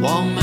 [0.00, 0.39] 望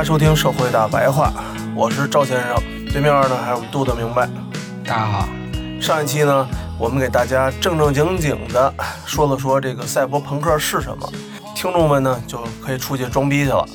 [0.00, 1.30] 家收听《社会大白话》，
[1.74, 2.56] 我是赵先生，
[2.90, 4.26] 对面呢还有我们度的明白。
[4.82, 5.28] 大家好，
[5.78, 6.48] 上一期呢，
[6.78, 8.72] 我们给大家正正经经的
[9.04, 11.06] 说了说这个赛博朋克是什么，
[11.54, 13.66] 听众们呢就可以出去装逼去了。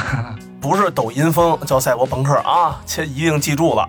[0.60, 3.88] 不是抖音风叫赛博朋克啊，切一定记住了。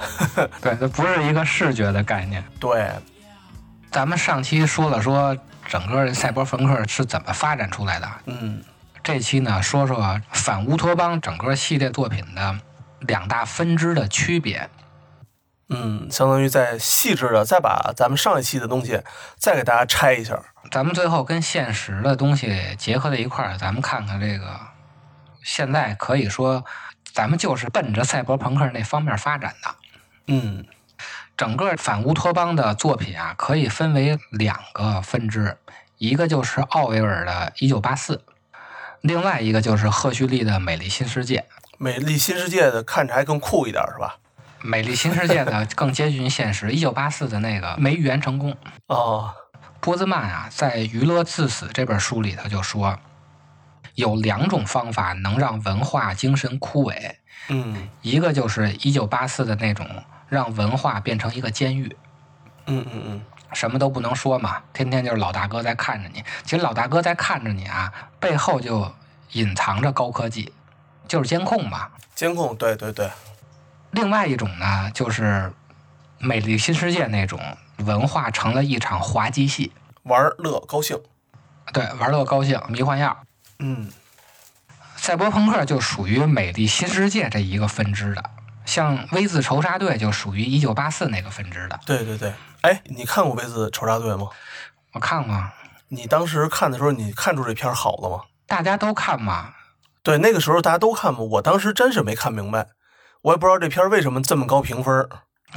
[0.62, 2.42] 对，这不是一个视觉的概念。
[2.58, 2.88] 对，
[3.90, 5.36] 咱们上期说了说
[5.68, 8.62] 整个赛博朋克是怎么发展出来的，嗯
[9.12, 12.58] 这期呢说说反乌托邦整个系列作品的
[13.00, 14.70] 两大分支的区别。
[15.68, 19.00] 嗯，相当于再细致的再把咱们上一期的东西
[19.36, 20.40] 再给大家拆一下。
[20.70, 24.60] 咱们最后跟现实的东西结合在一块儿，咱们看看这个
[25.42, 26.64] 现在可以说
[27.12, 29.74] 咱们就是奔着赛博朋克那方面发展的。
[30.26, 30.64] 嗯
[31.36, 35.56] 整个反乌托邦的作品啊，可以分为两个分支，
[35.96, 37.32] 一个就是奥维尔的
[37.64, 38.16] 《一九八四》，
[39.02, 41.38] 另外一个就是赫胥黎的《美丽新世界》。
[41.78, 44.16] 美丽新世界的看着还更酷一点是吧？
[44.66, 48.54] 《美丽新世界》的更接近现实，《一九八四》的那个没预言成功。
[48.88, 49.34] 哦，
[49.80, 52.98] 波兹曼啊，在《娱乐至死》这本书里头就说，
[53.94, 57.14] 有两种方法能让文化精神枯萎，
[57.48, 59.86] 嗯一个就是一九八四的那种，
[60.28, 61.96] 让文化变成一个监狱，
[62.66, 63.22] 嗯嗯嗯，
[63.52, 66.24] 什么都不能说嘛，天天就是老大哥在看着你。
[66.44, 68.92] 其实老大哥在看着你啊，背后就
[69.32, 70.52] 隐藏着高科技，
[71.08, 71.88] 就是监控嘛。
[72.14, 73.10] 监控，对对对，
[73.92, 75.52] 另外一种呢，就是
[76.18, 77.40] 美丽新世界那种
[77.78, 79.72] 文化成了一场滑稽戏，
[80.02, 80.98] 玩乐高兴。
[81.72, 83.16] 对，玩乐高兴，迷幻药。
[83.58, 83.90] 嗯
[84.96, 88.22] 赛博朋克就属于美丽新世界这一个分支的，
[88.64, 91.78] 像 V 字仇杀队就属于一九八四那个分支的。
[91.86, 92.32] 对对对，
[92.62, 94.28] 哎，你看过《V 字仇杀队》吗？
[94.92, 95.36] 我看过，
[95.88, 98.24] 你当时看的时候，你看出这片儿好了吗？
[98.46, 99.54] 大家都看嘛，
[100.02, 102.66] 对，那个时候大家都看嘛，我当时真是没看明白，
[103.22, 105.08] 我也不知道这片儿为什么这么高评分儿。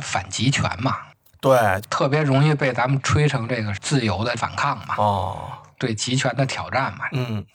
[0.01, 0.97] 反极权嘛，
[1.39, 7.05] 对，特别容易被咱们吹成这个自由的反抗嘛，哦，对极权的挑战嘛。
[7.11, 7.45] 嗯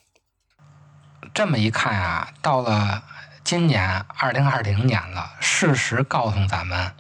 [1.35, 3.03] 这么一看啊，到了
[3.49, 6.93] 今年二零二零年了，事实告诉咱们，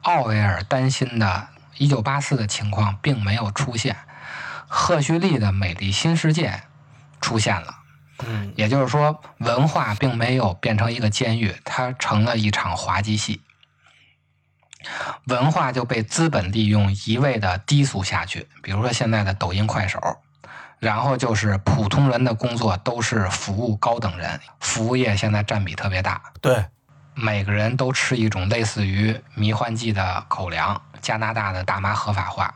[0.00, 3.94] 奥威尔担心的1984的情况并没有出现，
[4.66, 6.62] 赫胥黎的美丽新世界
[7.20, 7.74] 出现了。
[8.26, 13.42] 嗯也就是说，文化并没有变成一个监狱，它成了一场滑稽戏。
[15.26, 18.48] 文化就被资本利用，一味的低俗下去。
[18.62, 20.00] 比如说现在的抖音、快手，
[20.80, 26.64] 然后就是普通人的工作都是服务高等人，服务业现在占比特别大，对，
[27.14, 30.80] 每个人都吃一种类似于迷幻剂的口粮。
[31.02, 32.54] 加拿大的大麻合法化，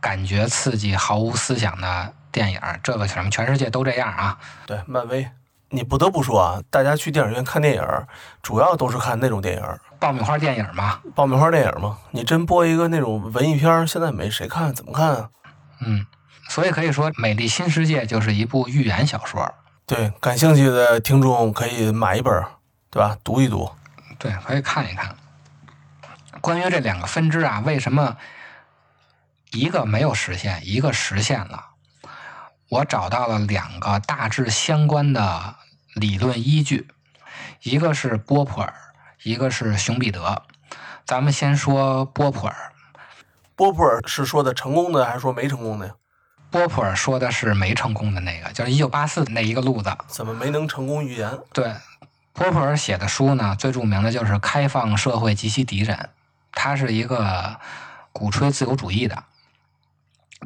[0.00, 4.38] 感觉刺激、毫无思想的电影，这个什么全世界都这样啊。
[4.66, 5.26] 对，漫威。
[5.70, 7.82] 你不得不说啊，大家去电影院看电影，
[8.42, 9.62] 主要都是看那种电影，
[9.98, 11.96] 爆米花电影嘛，爆米花电影嘛。
[12.10, 15.30] 你真播一个那种文艺片，现在没谁看，怎么看啊？
[15.80, 16.04] 嗯，
[16.48, 19.54] 所以可以说，《美丽新世界》就是一部寓言小说。
[19.84, 22.44] 对，感兴趣的听众可以买一本，
[22.90, 23.16] 对吧？
[23.22, 23.70] 读一读。
[24.18, 25.14] 对，可以看一看。
[26.40, 28.16] 关于这两个分支啊，为什么
[29.52, 31.64] 一个没有实现，一个实现了？
[32.68, 35.56] 我找到了两个大致相关的
[35.94, 36.88] 理论依据。
[37.62, 38.72] 一个是波普尔，
[39.22, 40.42] 一个是熊彼得。
[41.04, 42.72] 咱们先说波普尔，
[43.54, 45.94] 波普尔是说的成功的还是说没成功的呀？
[46.56, 49.94] 波普尔说的是没成功的那个，就是一九八四那一个路子。
[50.06, 51.38] 怎么没能成功预言？
[51.52, 51.70] 对，
[52.32, 55.94] 波普尔写的书呢，最著名的就是《开放社会及其敌人》，
[56.52, 57.60] 他是一个
[58.10, 59.22] 鼓吹自由主义的，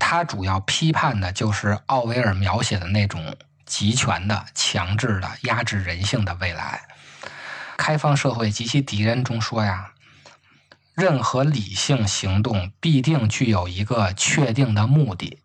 [0.01, 6.83] 他主要批判的就是奥威尔描写的那种集权的、强制的、压制人性的未来。
[7.77, 9.93] 《开放社会及其敌人》中说呀，
[10.93, 15.39] 任何理性行动必定具有一个确定的目的。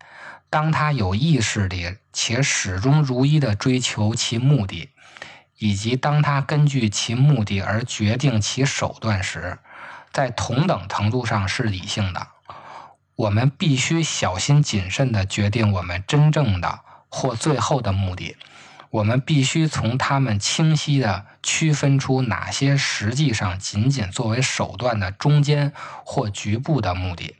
[0.49, 4.89] 当他有意识地且始终如一地追求其目的，
[5.57, 9.59] 以及当他根据其目的而决定其手段时，
[10.13, 12.27] 在同等程度上是理性的。
[13.15, 18.35] 我们必须小心谨慎地决定我们真正的或最后的目的。
[18.91, 25.73] 我们必须从他们清晰地区分出哪些实际上仅仅作为手段的中间
[26.05, 27.35] 或局部的目的。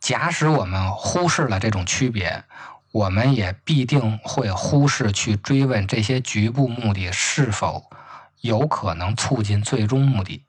[0.00, 2.44] 假使我们忽视了这种区别，
[2.92, 7.90] 我们也必定会忽视去追问这些局部目的是否
[8.40, 10.44] 有可能促进最终目的。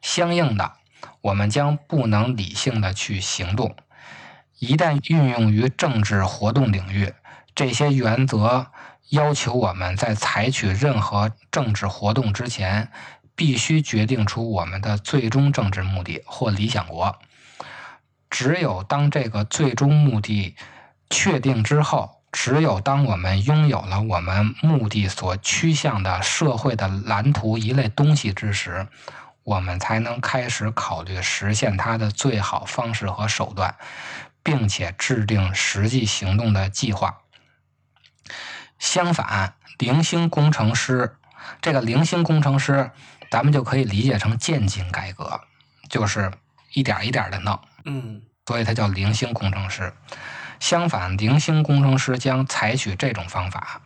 [0.00, 0.72] 相应的，
[1.20, 3.74] 我们将不能理性的去行动。
[4.58, 7.12] 一旦运用于政治活动领域，
[7.54, 8.68] 这些原则
[9.08, 12.90] 要求我们在采取任何政治活动之前，
[13.34, 17.18] 必须决定出我们的最终政治目的或理想国。
[18.32, 20.56] 只有当这个最终目的
[21.10, 28.88] 确定之后，只有当我们拥有了我们目的所趋向的社会的蓝图一类东西之时，
[29.44, 33.76] 我们才能开始考虑实现它的最好方式和手段，
[34.42, 37.18] 并且制定实际行动的计划。
[38.78, 41.16] 相反，零星工程师
[41.60, 42.92] 这个零星工程师，
[43.30, 45.42] 咱们就可以理解成渐进改革，
[45.90, 46.32] 就是
[46.72, 47.60] 一点一点的弄。
[47.84, 49.92] 嗯所以它叫零星工程师。
[50.58, 53.80] 相反，零星工程师将采取这种方法，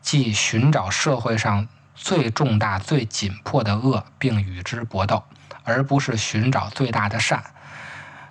[0.00, 5.22] 即寻找社会上最重大、最紧迫的恶，并与之搏斗，
[5.64, 7.42] 而不是寻找最大的善，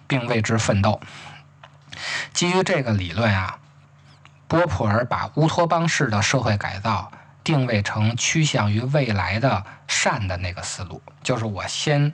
[0.07, 0.99] 并为之奋斗。
[2.33, 3.59] 基于这个理论啊，
[4.47, 7.11] 波普尔把乌托邦式的社会改造
[7.44, 12.13] 定位成趋向于未来的善的那个思路，就是我先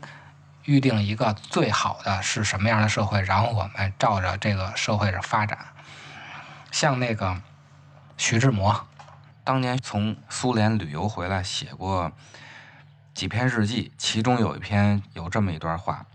[0.66, 5.58] 预定一个最好的是什么样的社会，然后我们照着这个社会的发展。
[6.72, 7.42] 像那个
[8.18, 8.88] 徐志摩，
[9.44, 12.12] 当年从苏联旅游回来，写过
[13.14, 16.06] 几篇日记，其中有一篇有这么一段话：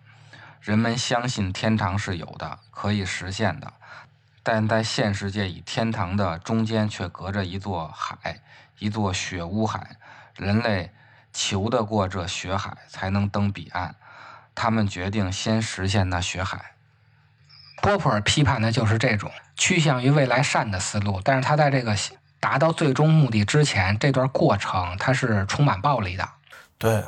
[0.61, 3.73] 人们相信天堂是有的，可以实现的，
[4.43, 8.41] 但在现世界与天堂的中间却隔着一座海，
[8.79, 9.97] 一座雪屋海。
[10.37, 10.93] 人类
[11.33, 13.95] 求得过这雪海，才能登彼岸。
[14.59, 16.73] 他们决定先实现那血海。
[17.81, 21.97] 波普尔批判的就是这种趋向于未来善的思路，但是他在这个
[22.41, 26.29] 达到最终目的之前，这段过程它是充满暴力的。
[26.77, 27.05] 对，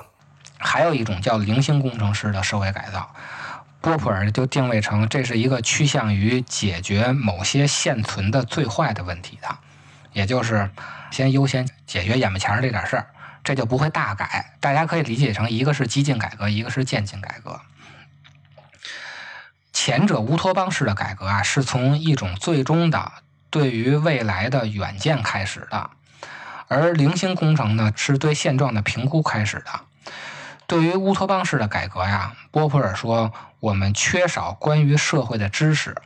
[0.58, 3.12] 还有一种叫零星工程师的社会改造，
[3.81, 9.49] 波普尔就定位成这是一个趋向于解决某些现存的最坏的问题的，
[10.12, 10.71] 也就是
[11.11, 13.07] 先优先解决眼巴前这点事儿，
[13.42, 14.54] 这就不会大改。
[14.61, 17.61] 大家可以理解成一个是激进改革，一个是渐进改革。
[19.73, 23.12] 前者乌托邦式的改革啊，是从一种最终的
[23.49, 25.90] 对于未来的远见开始的，
[26.68, 29.80] 而零星工程呢，是对现状的评估开始的。
[30.66, 35.97] 对于乌托邦式的改革呀，波普尔说，我们缺少关于社会的知识，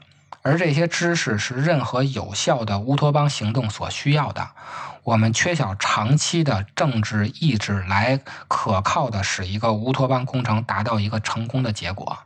[0.43, 4.51] 而这些知识是任何有效的乌托邦行动所需要的。
[5.05, 8.19] 我们缺少长期的政治意志来
[8.49, 12.19] 可靠的使一个乌托邦工程达到一个成功的结果。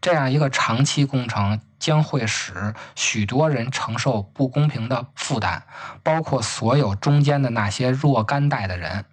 [0.00, 5.62] 这样一个长期工程将会使许多人承受不公平的负担，
[6.02, 9.04] 包括所有中间的那些若干代的人。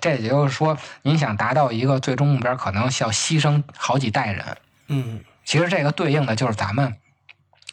[0.00, 4.44] 这也就是说，您想达到一个最终目标，可能需要牺牲好几代人。
[4.88, 6.96] 嗯其实这个对应的就是咱们，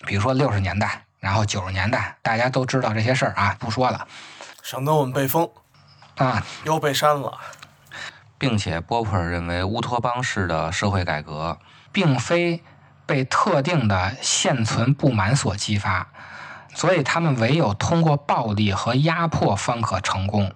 [0.05, 4.07] 比如说六十年代，然后九十年代，大家都知道这些事儿啊，不说了
[4.69, 5.49] 省得我们被封
[6.17, 6.45] 啊。
[6.63, 7.39] 又被删了。
[8.37, 11.57] 并且波普尔认为，乌托邦式的社会改革
[11.91, 12.61] 并非
[13.07, 16.09] 被特定的现存不满所激发，
[16.75, 20.53] 所以他们唯有通过暴力和压迫方可成功。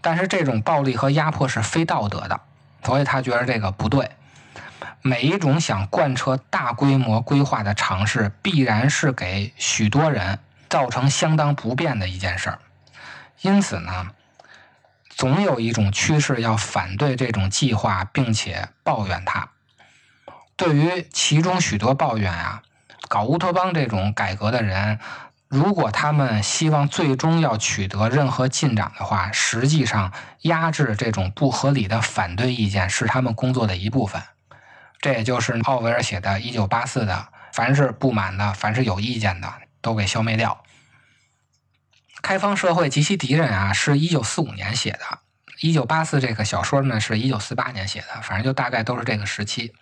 [0.00, 2.40] 但是这种暴力和压迫是非道德的，
[2.84, 4.08] 所以他觉得这个不对。
[5.00, 12.60] 每一种想贯彻大规模规划的尝试，必然是给许多人造成相当不便的一件事儿。
[13.42, 14.08] 因此呢，
[15.10, 19.48] 总有一种趋势要反对这种计划，并且抱怨它。
[20.56, 22.62] 对于其中许多抱怨啊，
[23.08, 25.00] 搞乌托邦这种改革的人，
[25.48, 34.22] 如果他们希望最终要取得任何进展的话，实际上压制这种不合理的反对意见是他们工作的一部分。
[35.00, 40.62] 这也就是奥威尔写的《一九八四》的，凡是不满的，凡是有意见的，都给消灭掉。
[42.22, 44.98] 开放社会及其敌人啊，是一九四五年写的，
[45.60, 49.74] 《一九八四》这个小说呢是一九四八年写的，反正就大概都是这个时期。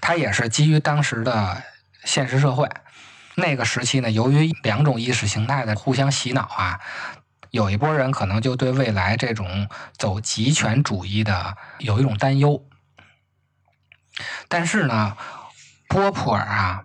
[0.00, 1.62] 它也是基于当时的
[2.04, 2.68] 现实社会，
[3.34, 6.78] 那个时期呢，由于两种意识形态的互相洗脑啊，
[7.50, 12.64] 有一波人可能就对未来这种走极权主义的有一种担忧。
[14.46, 15.16] 但是呢，
[15.88, 16.84] 波普尔啊，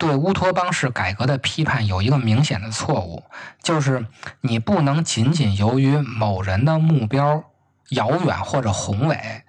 [0.00, 3.22] 对乌托邦式改革的批判有一个明显的错误，
[3.62, 4.06] 就是
[4.40, 7.44] 你不能仅仅由于某人的目标
[7.90, 9.42] 遥远或者宏伟，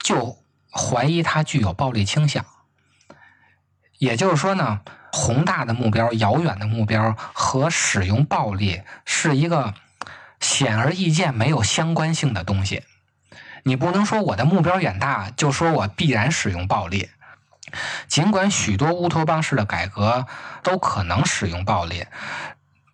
[0.00, 0.38] 就
[0.72, 2.44] 怀疑他具有暴力倾向。
[3.98, 4.80] 也就是说呢，
[5.12, 9.72] 宏大的目标、遥远的目标和使用暴力是一个
[10.40, 12.82] 显而易见、没有相关性的东西。
[13.62, 17.08] 你不能说我的目标远大，就说我必然使用暴力。
[18.06, 20.26] 尽管许多乌托邦式的改革
[20.62, 22.06] 都可能使用暴力，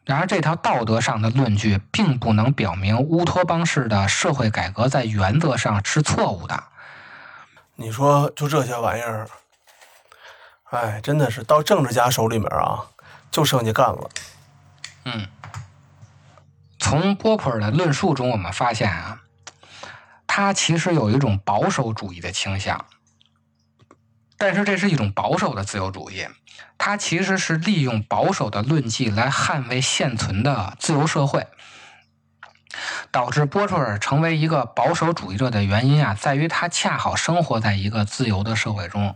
[0.05, 6.65] 然而这条道德上的论据并不能表明乌托邦式的社会改革在原则上是错误的。
[7.77, 9.29] 你说就这些玩意儿，
[10.71, 12.87] 哎，真的是到政治家手里面啊，
[13.31, 14.11] 就剩下干了。
[15.05, 15.27] 嗯，
[16.79, 19.21] 从波普尔的论述中，我们发现啊，
[20.27, 22.85] 他其实有一种保守主义的倾向，
[24.43, 26.27] 但是这是一种保守的自由主义，
[26.77, 31.47] 它其实是利用保守的论据来捍卫现存的自由社会。
[33.13, 39.15] 导致波特尔成为一个保守主义者的原因啊，在于他恰好生活在一个自由的社会中。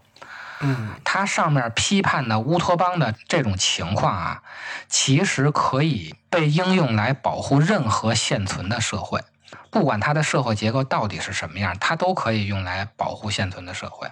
[0.60, 4.42] 嗯，他上面批判的乌托邦的这种情况啊，
[4.88, 9.24] 其实可以被应用来保护任何现存的社会，
[9.70, 14.08] 不管它的社会结构到底是什么样，它都可以用来保护现存的社会。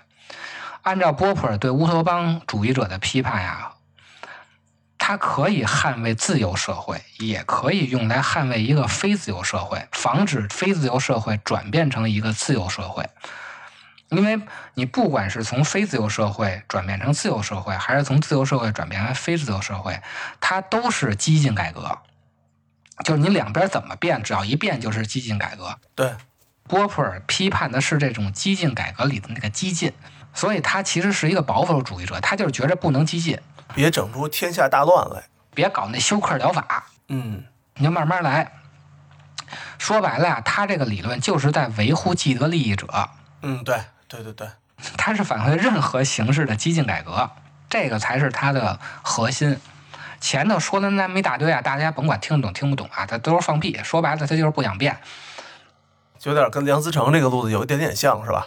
[0.84, 3.72] 按照波普尔对乌托邦主义者的批判呀、
[4.98, 13.08] 它可以捍卫自由社会，也可以用来捍卫一个非自由社会，防止非自由社会转变成一个自由社会。
[14.10, 14.38] 因为
[14.74, 20.00] 你不管是从非自由社会转变成自由社会，还是从自由社会转变为非自由社会，
[20.38, 21.98] 它都是激进改革。
[23.02, 25.76] 就是你两边怎么变，只要一变就是激进改革。
[25.96, 26.14] 对，
[26.66, 29.92] 波普尔批判的是这种激进改革里的那个激进，
[30.32, 33.38] 所以他其实是一个保守主义者，他就是觉着不能激进，
[33.74, 35.24] 别整出天下大乱来。
[35.54, 37.44] 别搞那休克疗法，嗯，
[37.76, 38.50] 你就慢慢来。
[39.78, 42.88] 说白了呀，他这个理论就是在维护既得利益者，
[43.42, 43.78] 嗯，对，
[44.08, 44.48] 对对对，
[44.96, 47.30] 他是反对任何形式的激进改革，
[47.68, 49.56] 这个才是他的核心。
[50.20, 53.78] 前头说的那么一大堆啊，大家甭管听得懂听不懂啊，他都是放屁。
[53.84, 54.98] 说白了，他就是不想变。
[56.24, 58.46] 就有点跟梁思成这个路子有一点点像，是吧？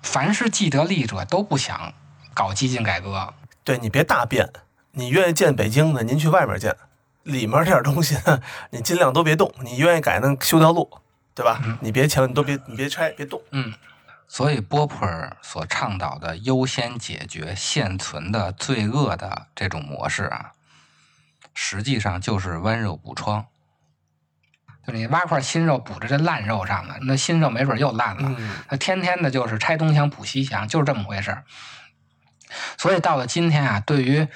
[0.00, 1.92] 凡是既得利益者都不想
[2.32, 4.48] 搞激进改革，对你别大变，
[4.92, 6.76] 你愿意建北京的，您去外面建，
[7.24, 8.40] 里面这点东西呢，
[8.70, 9.52] 你尽量都别动。
[9.60, 10.88] 你愿意改，那修条路，
[11.34, 11.60] 对吧？
[11.80, 13.42] 你别抢，你都别，你别拆，别动。
[13.50, 13.74] 嗯，
[14.28, 20.52] 所以波普尔所倡导的优先解决现存的罪恶的这种模式啊，
[21.54, 23.46] 实际上就是温柔补疮。
[24.86, 28.34] 就你挖块新肉补着这烂肉上了，那新肉没准又烂了。
[28.38, 31.44] 嗯，那天天的就是拆东墙补西墙，就是这么回事儿。
[32.78, 34.26] 所以到了今天啊，对于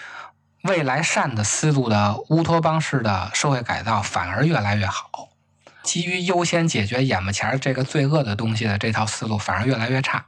[0.63, 5.31] 未来善的思路的乌托邦式的社会改造，反而越来越好。
[5.83, 10.27] 基于优先解决眼巴前儿这个罪恶的东西的这套思路，反而越来越差。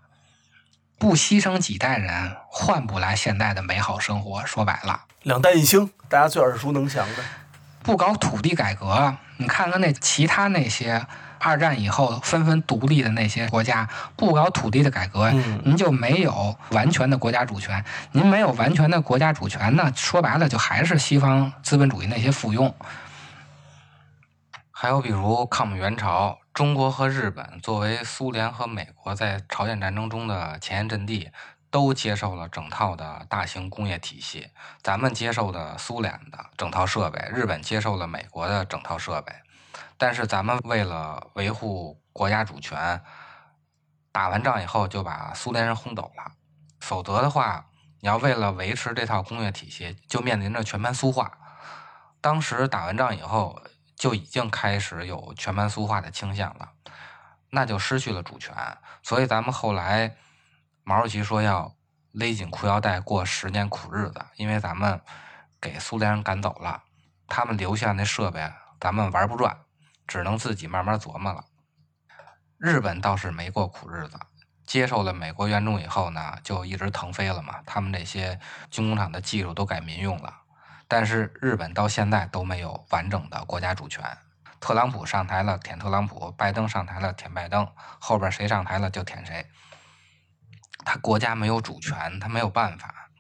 [0.98, 4.44] 不牺牲几代人，换不来现在的美好生活。
[4.46, 7.22] 说白了，两弹一星，大家最耳熟能详的。
[7.86, 11.06] 不搞土地改革，你看看那其他那些
[11.38, 17.84] 二战以后纷纷独立的那些国家，不搞土地的改革，嗯您就没有完全的国家主权。
[18.10, 22.74] 您没有完全的国家主权呢，说白了就还是西方资本主义那些附庸。
[24.72, 31.30] 还有比如抗美援朝，中国和日本作为苏联和美国在朝鲜战争中的前沿阵地，
[31.76, 34.50] 都接受了整套的大型工业体系。
[34.82, 39.30] 咱们接受的苏联的整套设备，日本接受了美国的整套设备。
[39.98, 43.02] 但是咱们为了维护国家主权，
[44.10, 46.32] 打完仗以后就把苏联人轰走了。
[46.80, 47.66] 否则的话，
[48.00, 51.30] 你要为了维持这套工业体系，就面临着全盘苏化。
[52.22, 53.60] 当时打完仗以后，
[53.94, 56.72] 就已经开始有全盘苏化的倾向了，
[57.50, 58.54] 那就失去了主权。
[59.02, 60.16] 所以咱们后来
[60.88, 61.74] 毛主席说要
[62.12, 65.00] 勒紧裤腰带过十年苦日子，因为咱们
[65.60, 66.80] 给苏联人赶走了，
[67.26, 69.58] 他们留下那设备咱们玩不转，
[70.06, 71.44] 只能自己慢慢琢磨了。
[72.56, 74.16] 日本倒是没过苦日子，
[74.64, 77.56] 接受了美国援助以后呢，就一直腾飞了嘛。
[77.66, 78.38] 他们这些
[78.70, 80.32] 军工厂的技术都改民用了，
[80.86, 84.04] 但是日本到现在都没有完整的国家主权。
[84.60, 87.68] 特朗普上台了，舔特朗普；拜登上台了，舔拜登。
[87.98, 89.44] 后边谁上台了就舔谁。
[90.86, 93.10] 他国家没有主权，他没有办法。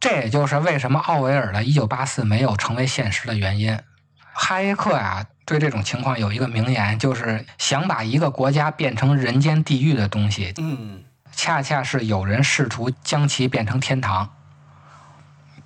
[0.00, 3.78] 这也就是为什么奥维尔的《一九八四》没有成为现实的原因。
[4.32, 14.34] 哈耶克啊，对这种情况有一个名言，就是想把一个国家变成人间地狱的东西，嗯，恰恰是有人试图将其变成天堂。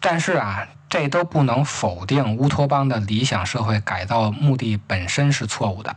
[0.01, 5.97] 但是啊，这都不能否定乌托邦的理想社会改造目的本身是错误的。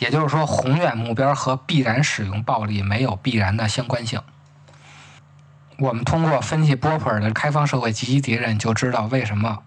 [0.00, 4.20] 也就是说，宏远目标和必然使用暴力没有必然的相关性。
[5.78, 9.62] 我们通过分析波普尔的开放社会及其敌人，就知道为什么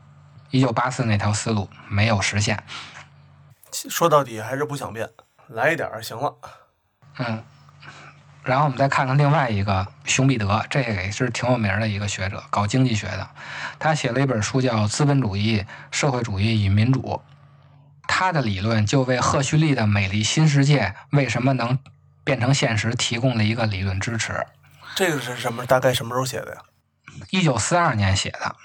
[0.52, 2.64] 1984那条思路没有实现。
[3.72, 5.08] 说到底还是不想变，
[5.48, 6.36] 来一点儿行了。
[7.20, 7.44] 嗯，
[8.44, 13.30] 然后我们再看看另外一个熊彼得，这也是挺有名儿的一个学者，搞经济学的。
[13.78, 17.02] 他写了一本书叫《资本主义、社会主义与民主》。
[18.08, 21.80] 他的理论就为赫胥黎的美丽新世界为什么能
[22.24, 24.46] 变成现实提供了一个理论支持。
[24.96, 25.66] 这个是什么？
[25.66, 26.62] 大概什么时候写的呀？
[27.32, 28.56] 一九四二年写的，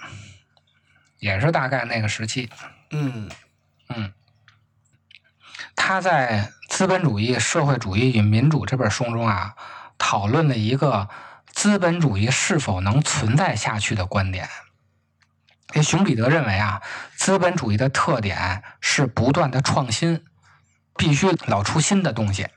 [1.18, 2.50] 也是大概那个时期。
[2.90, 3.30] 嗯
[3.88, 4.12] 嗯，
[5.76, 9.54] 他在《资本主义、社会主义与民主》这本书中啊，
[9.96, 11.08] 讨论了一个
[11.52, 14.48] 资本主义是否能存在下去的观点。
[15.68, 16.80] 这熊彼得认为啊，
[17.14, 20.24] 资本主义的特点是不断的创新，
[20.96, 22.48] 必须老出新的东西。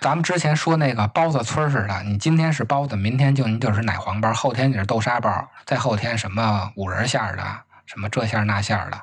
[0.00, 7.44] 咱们之前说那个包子村似的，你今天是包子，明天就你就是奶黄包，后天你是豆沙包，再后天什么五仁馅儿的，
[7.84, 8.98] 什么这馅儿那馅儿的，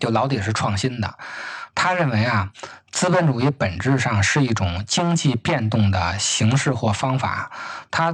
[0.00, 1.16] 就老得是创新的。
[1.76, 2.50] 他认为啊，
[2.90, 7.52] 资本主义本质上是一种经济变动的形式或方法，
[7.92, 8.12] 它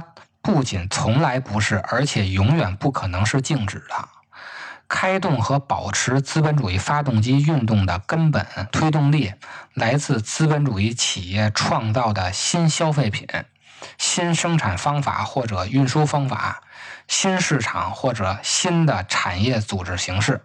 [0.51, 4.09] 不仅从来不是，而且永远不可能是静止的。
[4.87, 9.31] 开动和保持资本主义发动机运动的根本推动力，
[9.75, 13.27] 来自资本主义企业创造的新消费品、
[13.99, 16.63] 新生产方法或者运输方法、
[17.07, 20.41] 新市场或者新的产业组织形式。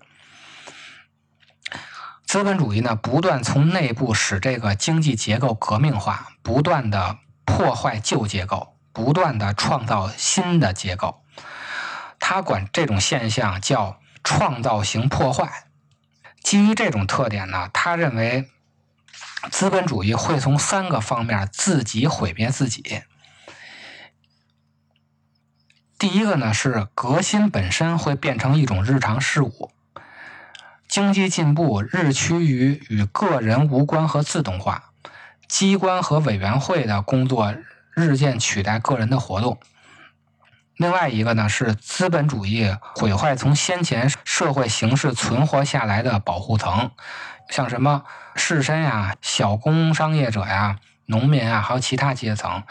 [2.26, 11.22] 资本主义呢，不断从内部使这个经济结构革命化，不断的破坏旧结构，不断的创造新的结构。
[12.18, 15.66] 他管这种现象叫创造型破坏。
[16.42, 18.48] 基于这种特点呢，他认为
[19.50, 23.02] 资本主义会从三个方面自己毁灭自己。
[25.98, 29.70] 第一个呢是革新本身会变成一种日常事物，
[30.88, 34.92] 经济进步日趋于与个人无关和自动化，
[35.48, 37.54] 机关和委员会的工作
[37.94, 39.59] 日渐取代个人的活动。
[40.76, 46.90] 另外一个呢是资本主义毁坏从先前社会形式存活下来的保护层，
[47.48, 48.02] 像什么
[48.35, 52.64] 士绅呀、小工商业者呀、农民啊，还有其他阶层，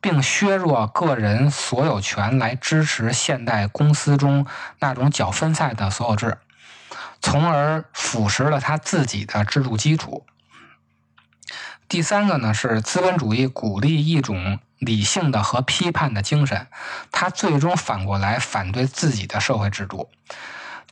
[0.00, 4.46] 并削弱个人所有权来支持现代公司中
[4.78, 6.38] 那种较分散的所有制，
[7.20, 10.24] 从而腐蚀了他自己的制度基础。
[11.92, 16.66] 第三个呢是资本主义鼓励一种理性的和批判的精神，
[17.10, 20.08] 它最终反过来反对自己的社会制度。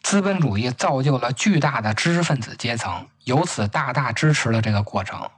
[0.03, 5.31] 资本主义造就了巨大的知识分子阶层，由此大大支持了这个过程。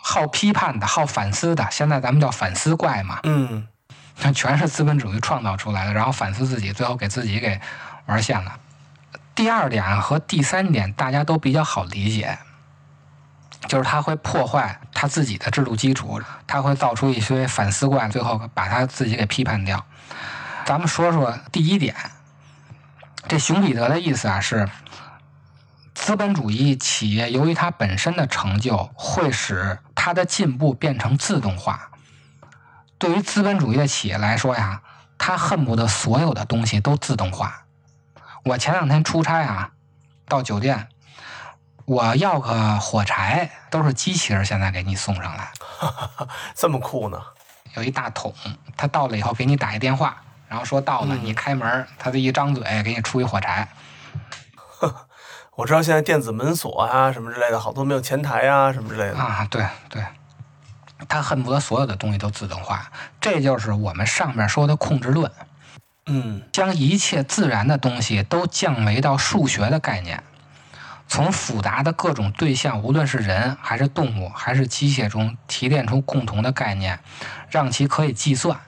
[0.00, 3.66] 好批判的、好反思的，现在咱们叫反思怪嘛，嗯
[4.20, 7.60] 那全是资本主义创造出来的，然后反思自己，最后给自己给
[8.06, 8.56] 玩现了。
[9.34, 12.38] 第二点和第三点大家都比较好理解，
[13.68, 19.84] 就是他会破坏他自己的制度基础，他会造出一堆反思怪，最后把他自己给批判掉。
[20.64, 21.94] 咱们说说第一点，
[23.28, 24.68] 这熊彼得的意思啊是，
[25.94, 31.90] 资本主义企业由于它本身的成就，会使它的进步变成自动化。
[32.98, 34.82] 对于资本主义的企业来说呀，
[35.18, 37.64] 他恨不得所有的东西都自动化。
[38.44, 39.70] 我前两天出差啊，
[40.26, 40.88] 到酒店，
[41.84, 45.52] 我要个火柴，都是机器人现在给你送上来，
[46.54, 47.20] 这么酷呢？
[47.74, 48.34] 有一大桶，
[48.76, 53.66] 他到了以后给你打一电话，然后说到了，嗯你开门，他这一张嘴给你出一火柴。
[55.56, 59.18] 我知道现在电子门锁啊什么之类的，好多没有前台啊什么之类的。
[59.18, 60.04] 啊，对对，
[61.08, 62.90] 他恨不得所有的东西都自动化，
[63.20, 65.30] 这就是我们上面说的控制论，
[66.06, 70.22] 嗯将一切自然的东西都降维到数学的概念，
[71.12, 76.98] 从复杂的各种对象，无论是人还是动物还是机械中提炼出共同的概念，
[77.50, 78.58] 让其可以计算，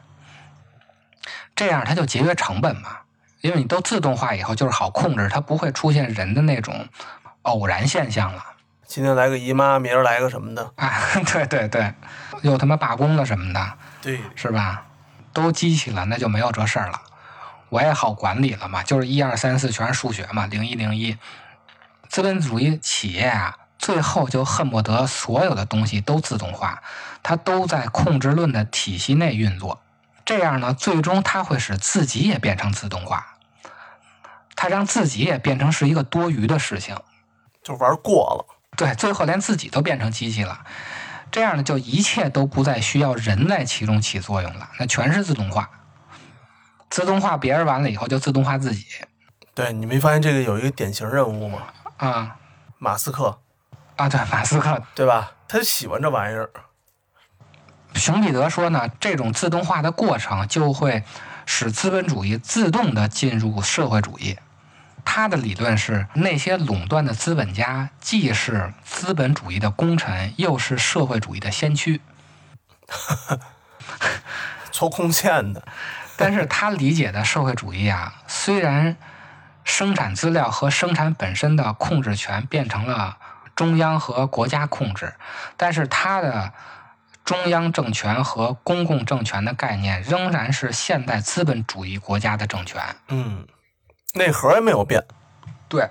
[1.57, 2.98] 这样它就节约成本嘛。
[3.40, 6.87] 因为你都自动化以后，就是好控制，它不会出现人的那种
[7.44, 8.44] 偶然现象了。
[8.87, 10.70] 今天来个姨妈，明儿来个什么的。
[10.76, 10.92] 啊，
[11.33, 11.94] 对对对，
[12.42, 14.85] 又他妈罢工了什么的，对，是吧？
[15.33, 17.00] 都机器了，那就没有这事儿了。
[17.70, 21.16] 我也好管理了嘛，就是一二三四全是数学嘛，零一零一。
[22.14, 26.81] 资本主义企业啊，最后就恨不得所有的东西都自动化，
[27.24, 29.83] 它都在控制论的体系内运作。
[30.24, 33.35] 这样呢，最终它会使自己也变成自动化，
[34.55, 36.96] 它让自己也变成是一个多余的事情。
[37.64, 38.46] 就玩过了。
[38.77, 40.61] 对，最后连自己都变成机器了，
[41.33, 45.68] 这样呢，就一切都不再需要人在其中起作用了，那全是自动化。
[46.88, 48.87] 自动化别人完了以后，就自动化自己
[49.53, 51.62] 对你没发现这个有一个典型任务吗？
[51.96, 52.37] 啊
[52.78, 53.38] 马斯克，
[53.96, 54.09] 啊！
[54.09, 55.33] 对，马斯克、对吧？
[55.48, 56.50] 他就喜欢这玩意儿。
[57.94, 61.04] 熊彼得说呢，这种自动化的过程就会
[61.46, 64.37] 使资本主义自动的进入社会主义。
[65.04, 72.00] 他的理论是，那些垄断的资本家既是资本主义的功臣，又是社会主义的先驱。
[74.72, 75.62] 抽空线的，
[76.16, 78.96] 但是他理解的社会主义啊，虽然
[79.64, 83.16] 生产资料和生产本身的控制权变成了
[83.57, 85.14] 中央和国家控制，
[85.57, 86.53] 但是它的
[87.24, 92.83] 中央政权和公共政权的概念仍然是现代资本主义国家的政权。
[93.09, 93.46] 嗯，
[94.14, 95.03] 内核也没有变。
[95.68, 95.88] 对，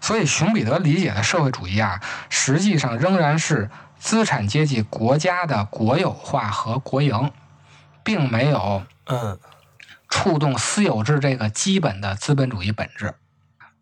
[0.00, 2.00] 所以熊彼得理解的社会主义啊，
[2.30, 7.32] 实际上仍然是资产阶级国家的国有化和国营，
[8.04, 9.38] 并没有嗯，
[10.14, 13.16] 触动私有制这个基本的资本主义本质，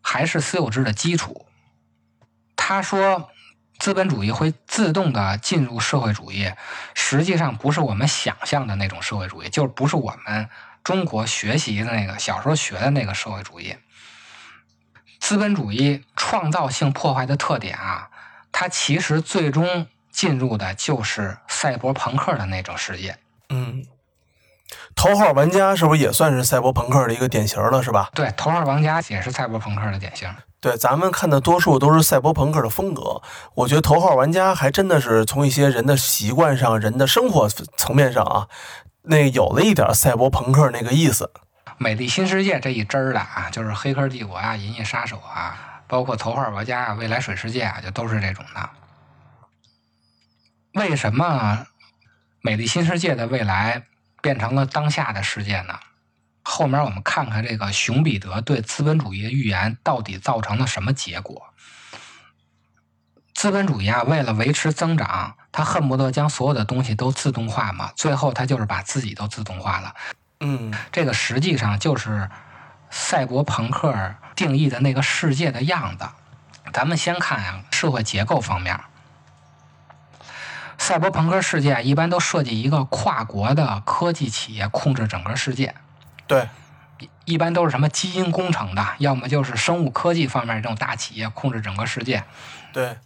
[0.01, 1.45] 还是私有制的基础。
[2.55, 3.29] 他说，
[3.77, 6.51] 资本主义会自动的进入社会主义，
[6.95, 10.49] 实际上不是我们想象的那种社会主义，就是不是我们
[10.83, 13.75] 中国学习的那个小时候学的那个社会主义。
[15.19, 18.09] 资本主义创造性破坏的特点啊，
[18.51, 23.19] 它其实最终进入的就是赛博朋克的那种世界。
[23.49, 23.85] 嗯，
[24.95, 28.09] 头号玩家是不是也算是赛博朋克的一个典型了，是吧？
[28.13, 30.29] 对，头号玩家也是赛博朋克的典型。
[30.61, 33.21] 对，咱们看的多数都是赛博朋克的风格。
[33.55, 38.47] 我觉得头号玩家还真的是从一些人的习惯上、人的生活层面上啊，
[39.01, 41.29] 那有了一点赛博朋克那个意思。
[41.77, 48.69] 美丽新世界这一支儿的啊，就是《黑客帝国》啊，《银翼杀手》啊，包括《头号玩家》啊，《未来水世界》啊，就都是这种的。
[50.75, 51.67] 为什么
[52.41, 53.83] 美丽新世界的未来
[54.23, 55.77] 变成了当下的世界呢？
[56.43, 61.53] 后面我们看看这个熊彼得对资本主义的预言到底造成了什么结果。
[63.33, 69.93] 资本主义啊，为了维持增长，他恨不得将所有的东西都自动化嘛，最后他就是把自己都自动化了。
[70.39, 72.29] 嗯这个实际上就是
[72.89, 76.07] 赛博朋克定义的那个世界的样子。
[76.71, 78.79] 咱们先看啊，社会结构方面，
[80.77, 85.73] 赛博朋克世界一般都设计一个跨国的科技企业控制整个世界，
[86.27, 86.49] 对，
[87.25, 92.23] 一般都是什么基因工程的，要么就是生物科技方面这种大企业控制整个世界。
[92.73, 92.97] 对，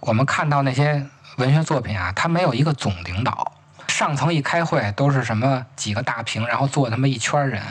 [0.00, 1.06] 我们看到那些
[1.36, 3.52] 文学作品啊，它没有一个总领导，
[3.86, 7.62] 上层一开会都是什么几个大屏，然后坐他妈一圈人，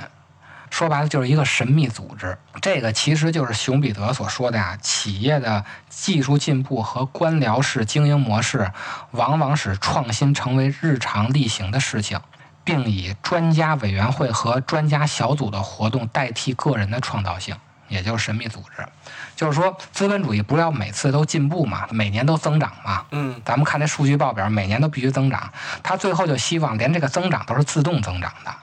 [0.69, 2.37] 说白了就是一个神秘组织。
[2.61, 8.71] 这个其实就是熊彼得所说的呀、企业的技术进步和官僚式经营模式，
[9.11, 12.19] 往往使创新成为日常例行的事情。
[12.63, 17.55] 并以专家委员会和专家小组的活动代替个人的创造性，
[17.87, 18.85] 也就是神秘组织。
[19.37, 23.05] 就是说，资本主义不是要每次都进步嘛，每年都增长嘛。
[23.11, 25.49] 嗯咱们看这数据报表，每年都必须增长。
[25.81, 28.53] 他最后就希望连这个增长都是自动增长的，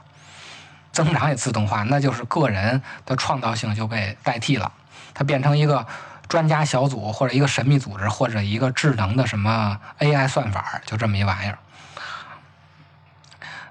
[0.94, 4.72] 增长也自动化，那就是个人的创造性就被代替了，
[5.12, 5.86] 它变成一个
[6.28, 11.58] 专家小组或者一个神秘组织或者一个智能的什么 AI 算法，就这么一玩意儿。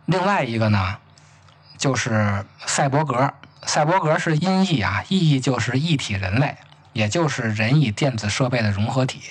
[0.05, 0.97] 另外一个呢，
[1.77, 3.33] 就是赛博格。
[3.65, 6.57] 赛博格是音译啊，意义就是一体人类，
[6.91, 9.21] 也就是人与电子设备的融合体。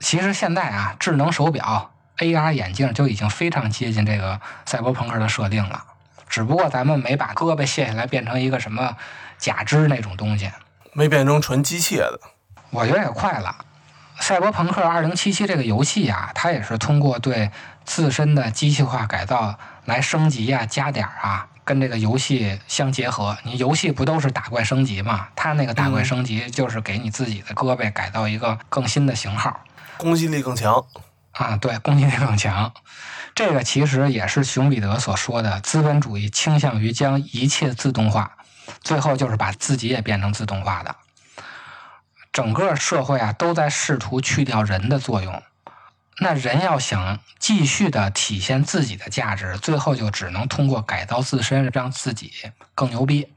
[0.00, 5.84] 其实现在啊，智能手表、AR 眼镜就已经非常接近这个赛博朋克的设定了，
[6.34, 8.96] 只不过咱们没把胳膊卸下来变成一个什么
[9.38, 10.50] 假肢那种东西。
[10.92, 12.20] 没变成纯机械的。
[12.70, 13.54] 我觉得也快了。
[14.20, 15.14] 《赛博朋克2077》
[15.46, 17.52] 这个游戏啊，它也是通过对
[17.84, 23.38] 自身的机器化改造来升级啊、加点儿啊，跟这个游戏相结合。
[23.44, 25.28] 你游戏不都是打怪升级嘛？
[25.36, 29.60] 它那个打怪嗯升级就是给你自己的胳膊改造一个更新的型号
[29.96, 30.84] 攻击力更强。
[31.30, 32.72] 啊，对，攻击力更强。
[33.34, 38.36] 这个其实也是熊彼得所说的，资本主义倾向于将一切自动化，
[38.82, 40.94] 最后就是把自己也变成自动化的。
[42.32, 45.42] 整个社会啊都在试图去掉人的作用。
[46.20, 52.32] 那人要想继续的体现自己的价值，最后就只能通过改造自身，让自己
[52.74, 53.32] 更牛逼。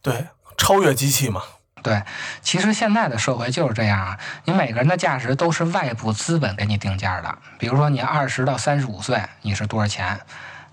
[0.00, 1.42] 对，超越机器嘛。
[1.82, 2.02] 对，
[2.40, 7.38] 其实现在的社会就是这样啊，你每个人的价值都是外部资本给你定价的。
[7.58, 10.20] 比如说，你二十到三十五岁，你是多少钱？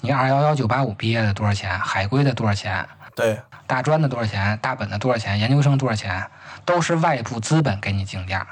[0.02, 1.78] 你二幺幺九八五毕业的多少钱？
[1.80, 2.88] 海归的多少钱？
[3.16, 4.58] 对，大专的多少钱？
[4.60, 5.40] 大本的多少钱？
[5.40, 6.26] 研究生多少钱？
[6.64, 8.46] 都是外部资本给你定价。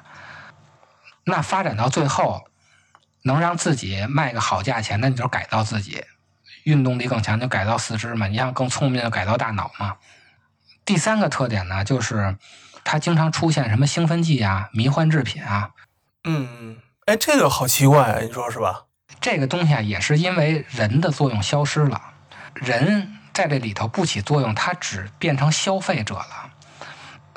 [1.24, 2.43] 那发展到最后，
[3.22, 6.04] 能让自己卖个好价钱，那你就是改造自己，
[6.63, 9.96] 运动力更强就改造四肢嘛，你想更聪明就改造大脑嘛。
[10.88, 12.38] 第三个特点呢，就是
[12.86, 15.71] 它经常出现什么兴奋剂啊、迷幻制品啊，
[16.23, 18.86] 嗯，哎，这个好奇怪啊，你说是吧？
[19.19, 22.02] 这个东西啊，也是因为人的作用消失了，
[22.54, 26.52] 人在这里头不起作用，它只变成消费者了。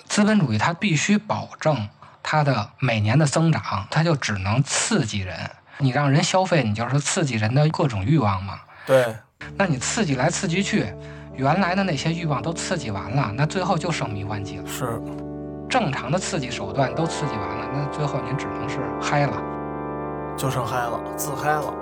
[0.06, 1.88] 资本主义它必须保证
[2.22, 5.50] 它的每年的增长，它就只能刺激人。
[5.78, 8.60] 你让人消费，你就是刺激人的各种欲望嘛。
[8.86, 9.16] 对，
[9.56, 10.94] 那你刺激来刺激去，
[11.40, 14.66] 原来的那些欲望都刺激完了，那最后就剩迷幻剂了。
[14.66, 15.00] 是，
[15.70, 19.33] 正常的刺激手段都刺激完了，那最后您只能是嗨了。
[20.37, 21.72] 就剩嗨了，自嗨了。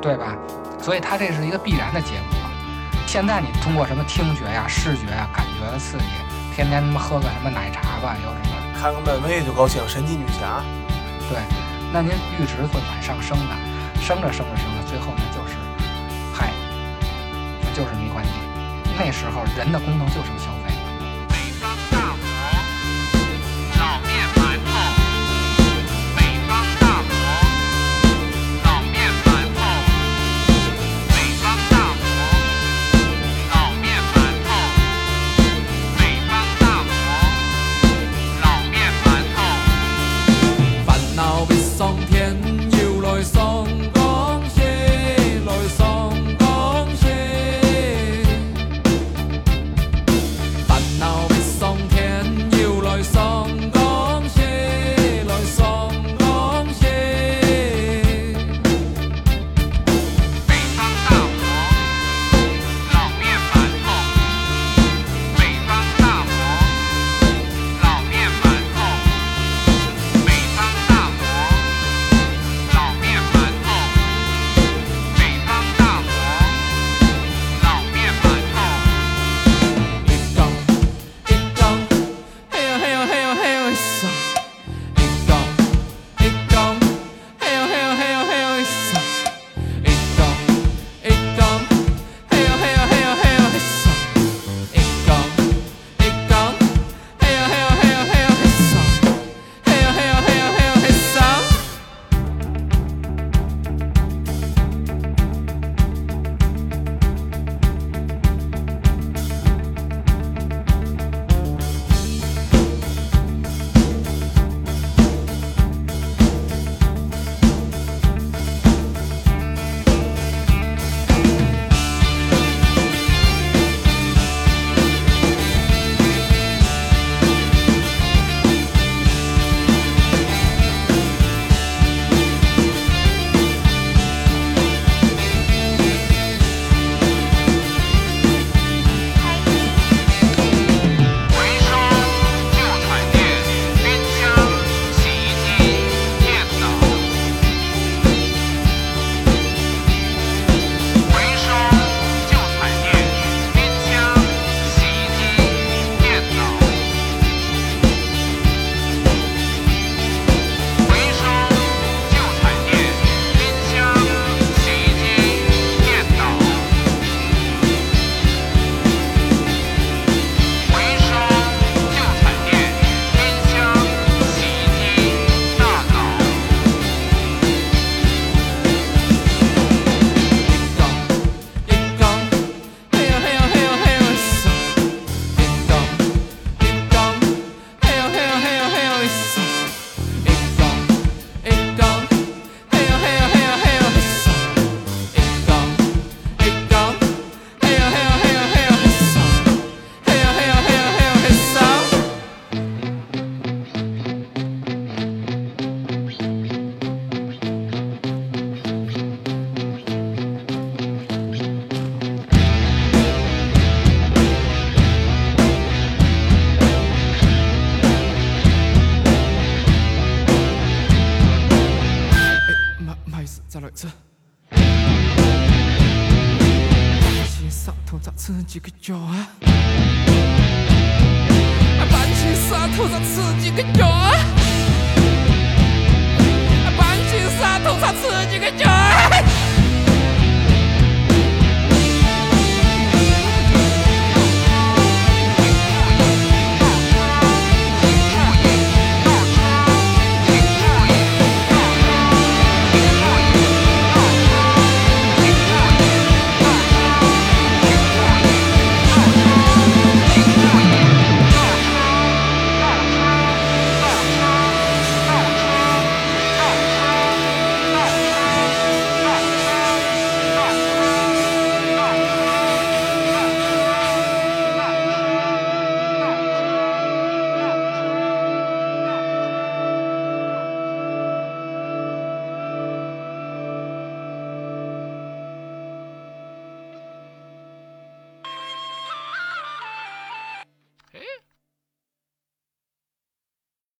[0.00, 0.34] 对吧？
[0.80, 2.38] 所以它这是一个必然的结果。
[3.06, 6.04] 现在你通过什么听觉呀、视觉呀、感觉的刺激，
[6.56, 10.64] 天天他妈喝个什么奶茶吧，有什么看个漫威就高兴，神奇女侠。
[11.28, 11.36] 对，
[11.92, 15.58] 那您阈值会往上升的，升着升着升着，最后呢就是
[16.32, 16.50] 嗨，
[17.60, 18.30] 那就是迷幻剂。
[18.96, 20.63] 那时候人的功能就剩消费。